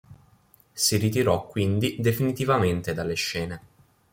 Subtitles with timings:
[0.73, 3.61] Si ritirò quindi definitivamente dalle scene.